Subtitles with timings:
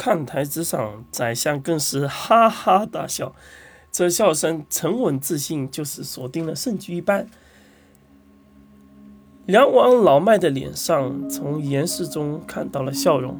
[0.00, 3.34] 看台之上，宰相更是哈哈大笑，
[3.92, 7.26] 这笑声沉稳自信，就是锁定了胜局一般。
[9.44, 13.38] 梁王老迈的脸上从严氏中看到了笑容，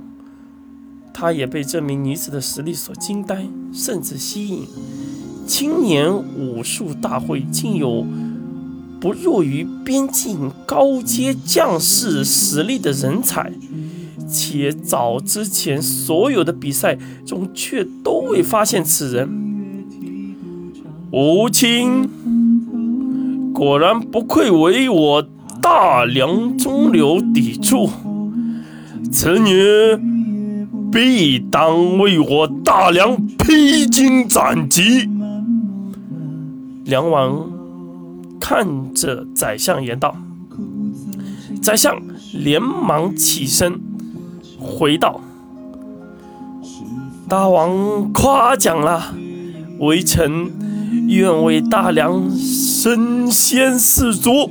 [1.15, 4.69] 他也被这名女子的实力所惊呆，甚至吸引。
[5.47, 8.05] 青年武术大会竟有
[9.01, 13.51] 不弱于边境高阶将士实力的人才。
[14.31, 19.29] 且早之前所有的比赛中，却都未发现此人。
[21.13, 22.09] 吴清
[23.53, 25.29] 果然不愧为我
[25.61, 27.91] 大梁中流砥柱，
[29.11, 29.53] 此女
[30.93, 35.09] 必当为我大梁披荆斩棘。
[36.85, 37.51] 梁王
[38.41, 40.17] 看着宰相言道
[41.61, 42.01] ：“宰相
[42.33, 43.81] 连忙起身。”
[44.71, 45.21] 回道
[47.29, 49.13] ：“大王夸奖了，
[49.81, 50.51] 微臣
[51.09, 54.51] 愿为大梁身先士卒。”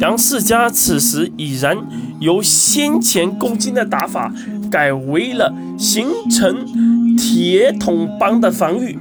[0.00, 1.76] 梁世家此时已然
[2.20, 4.32] 由先前攻击的打法
[4.70, 8.98] 改为了形成铁桶般的防御，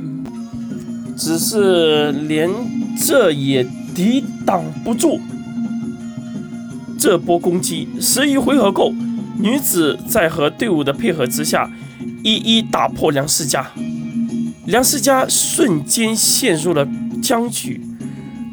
[1.15, 2.49] 只是连
[2.97, 3.63] 这也
[3.95, 5.19] 抵挡不住
[6.97, 7.87] 这波攻击。
[7.99, 8.93] 十一回合后。
[9.39, 11.71] 女子在和队伍的配合之下，
[12.23, 13.71] 一一打破梁世家，
[14.65, 16.87] 梁世家瞬间陷入了
[17.21, 17.81] 僵局。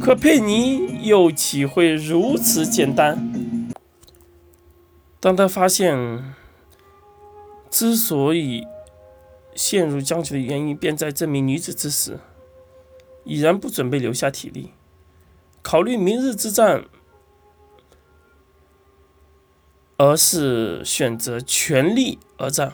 [0.00, 3.72] 可佩妮又岂会如此简单？
[5.20, 6.34] 当他发现
[7.70, 8.66] 之所以
[9.54, 12.18] 陷入僵局的原因便在这名女子之时，
[13.24, 14.72] 已然不准备留下体力，
[15.62, 16.84] 考虑明日之战。
[19.96, 22.72] 而是选择全力而战，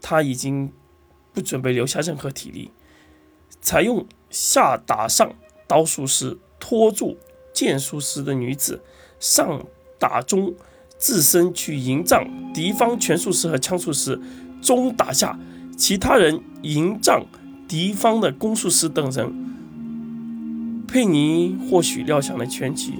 [0.00, 0.72] 他已经
[1.32, 2.70] 不准备留下任何体力，
[3.60, 5.32] 采用下打上
[5.66, 7.16] 刀术师拖住
[7.52, 8.82] 剑术师的女子，
[9.20, 9.64] 上
[9.98, 10.54] 打中
[10.96, 14.20] 自身去迎战敌方拳术师和枪术师，
[14.60, 15.38] 中打下
[15.76, 17.24] 其他人迎战
[17.68, 19.46] 敌方的弓术师等人。
[20.88, 22.94] 佩妮或许料想了全局。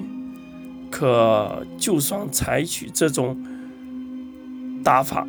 [0.99, 3.41] 可就算采取这种
[4.83, 5.25] 打法，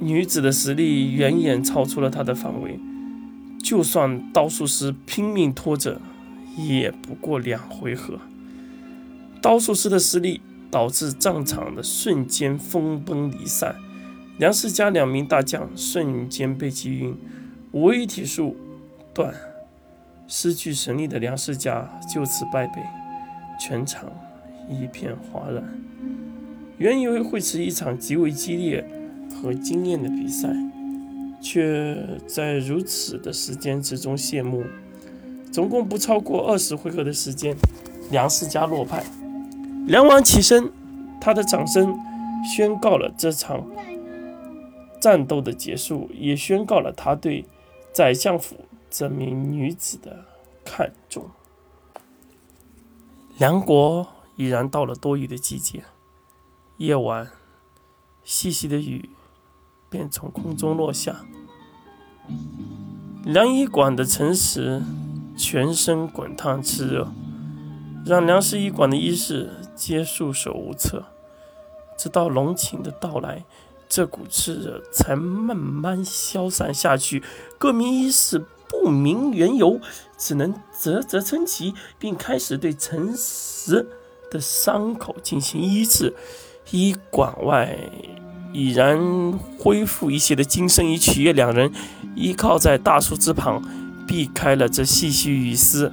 [0.00, 2.80] 女子的实力远远超出了他的范围。
[3.62, 6.00] 就算刀术师拼命拖着，
[6.56, 8.18] 也不过两回合。
[9.42, 10.40] 刀术师的实力
[10.70, 13.76] 导致战场的瞬间分崩离散，
[14.38, 17.14] 梁世家两名大将瞬间被击晕，
[17.72, 18.56] 五一体术
[19.12, 19.34] 断，
[20.26, 22.97] 失去神力的梁世家就此败北。
[23.58, 24.10] 全场
[24.68, 25.62] 一片哗然。
[26.78, 28.86] 原以为会是一场极为激烈
[29.34, 30.48] 和惊艳的比赛，
[31.40, 34.64] 却在如此的时间之中谢幕。
[35.50, 37.56] 总共不超过二十回合的时间，
[38.10, 39.02] 梁世家落败。
[39.86, 40.70] 梁王起身，
[41.20, 41.98] 他的掌声
[42.54, 43.66] 宣告了这场
[45.00, 47.44] 战斗的结束，也宣告了他对
[47.92, 48.56] 宰相府
[48.90, 50.24] 这名女子的
[50.64, 51.24] 看重。
[53.38, 54.04] 梁国
[54.34, 55.84] 已然到了多雨的季节，
[56.78, 57.30] 夜晚，
[58.24, 59.10] 细细的雨
[59.88, 61.20] 便从空中落下。
[63.22, 64.82] 梁医馆的陈实
[65.36, 67.12] 全身滚烫炽热，
[68.04, 71.04] 让梁氏医馆的医士皆束手无策。
[71.96, 73.44] 直到龙琴的到来，
[73.88, 77.22] 这股炽热才慢慢消散下去。
[77.56, 78.44] 各名医士。
[78.70, 79.80] 不明缘由，
[80.18, 83.86] 只能啧啧称奇，并开始对陈实
[84.30, 86.12] 的伤口进行医治。
[86.70, 87.78] 医馆外
[88.52, 91.70] 已然恢复一些的金生与曲月两人
[92.14, 93.62] 依靠在大树之旁，
[94.06, 95.92] 避开了这细细雨丝。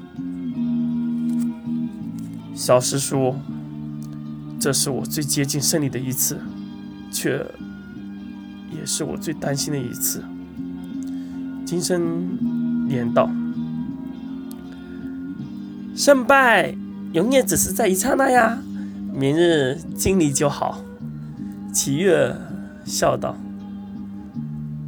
[2.56, 3.36] 小师叔，
[4.60, 6.42] 这是我最接近胜利的一次，
[7.12, 7.46] 却
[8.76, 10.24] 也是我最担心的一次。
[11.66, 12.66] 金生。
[12.88, 13.28] 言道
[15.96, 16.76] ：“胜败
[17.14, 18.62] 永远只是在一刹那呀，
[19.14, 20.82] 明日尽力就好。”
[21.74, 22.36] 齐月
[22.84, 23.36] 笑道。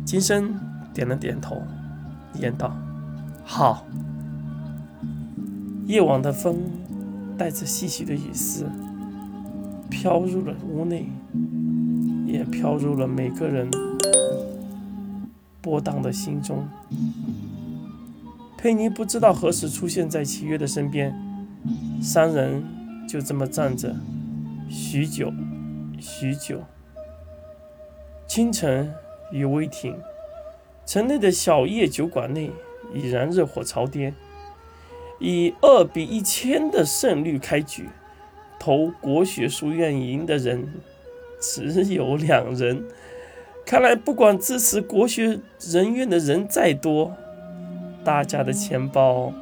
[0.06, 0.54] 金生
[0.94, 1.62] 点了点头，
[2.40, 2.76] 言道
[3.44, 3.86] ：“好。”
[5.86, 6.58] 夜晚的风
[7.38, 8.66] 带着细细的雨丝，
[9.90, 11.10] 飘入了屋内，
[12.26, 13.70] 也飘入了每个人
[15.62, 16.68] 波荡的心中。
[18.68, 21.18] 佩妮不知道何时出现在齐月的身边，
[22.02, 22.62] 三人
[23.08, 23.96] 就这么站着，
[24.70, 25.32] 许久，
[26.02, 26.62] 许久。
[28.28, 28.94] 清晨，
[29.32, 29.96] 与微停。
[30.86, 32.52] 城内的小叶酒馆内
[32.94, 34.14] 已然热火朝天，
[35.22, 37.88] 以二比一千的胜率开局。
[38.60, 40.74] 投国学书院赢的人
[41.40, 42.84] 只有两人。
[43.66, 47.16] 看来，不管支持国学人员的人再多，
[48.08, 49.34] 大家的钱包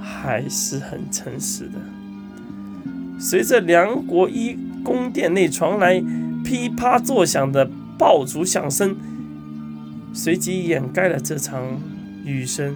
[0.00, 1.78] 还是很诚实的。
[3.20, 6.02] 随着梁国一宫殿内传来
[6.42, 7.68] 噼啪作响的
[7.98, 8.96] 爆竹响声，
[10.14, 11.62] 随即掩盖了这场
[12.24, 12.74] 雨声。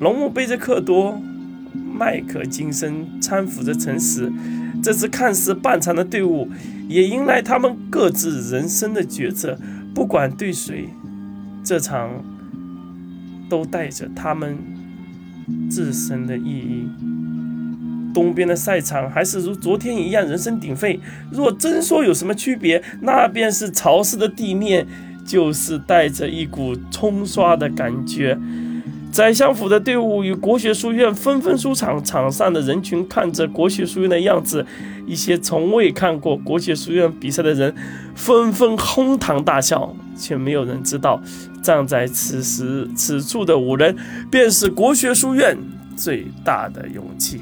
[0.00, 1.20] 龙木背着克多，
[1.74, 4.32] 麦克金森搀扶着诚实，
[4.82, 6.48] 这支看似半残的队伍，
[6.88, 9.58] 也迎来他们各自人生的抉择。
[9.94, 10.88] 不管对谁，
[11.62, 12.10] 这场
[13.54, 14.58] 都带着他们
[15.70, 16.88] 自身的意义。
[18.12, 20.98] 东边的赛场还是如昨天一样人声鼎沸。
[21.30, 24.84] 若真说有什么区别，那便是潮湿的地面，
[25.24, 28.36] 就是带着一股冲刷的感觉。
[29.14, 34.66] 宰相府的队伍与国学书院纷纷出场，场上的人群看着国学书院的样子，
[35.06, 37.72] 一些从未看过国学书院比赛的人
[38.16, 41.22] 纷纷哄堂大笑，却没有人知道，
[41.62, 43.96] 站在此时此处的五人，
[44.32, 45.56] 便是国学书院
[45.96, 47.40] 最大的勇气。